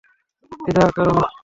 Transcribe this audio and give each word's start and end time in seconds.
দ্বিধা 0.59 0.83
কোরো 0.95 1.11
না। 1.17 1.25